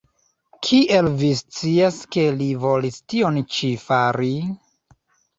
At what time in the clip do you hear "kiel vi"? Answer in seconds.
0.67-1.27